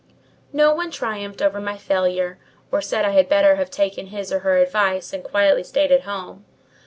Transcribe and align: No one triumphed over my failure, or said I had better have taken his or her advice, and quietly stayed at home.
No 0.51 0.73
one 0.73 0.89
triumphed 0.89 1.43
over 1.43 1.61
my 1.61 1.77
failure, 1.77 2.39
or 2.71 2.81
said 2.81 3.05
I 3.05 3.11
had 3.11 3.29
better 3.29 3.57
have 3.57 3.69
taken 3.69 4.07
his 4.07 4.33
or 4.33 4.39
her 4.39 4.57
advice, 4.57 5.13
and 5.13 5.23
quietly 5.23 5.63
stayed 5.63 5.91
at 5.91 6.05
home. 6.05 6.43